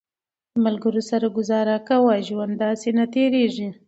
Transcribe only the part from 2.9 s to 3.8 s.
نه تېرېږي